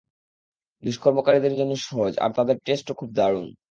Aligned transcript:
দুষ্কর্মকারীদের 0.83 1.53
জন্য 1.55 1.75
সহজ, 1.75 2.17
আর 2.17 2.29
তাদের 2.29 2.55
টেস্টও 2.65 2.93
খুব 2.93 3.09
দারুণ। 3.13 3.55